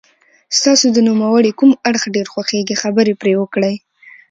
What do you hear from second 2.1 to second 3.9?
ډېر خوښیږي خبرې پرې وکړئ.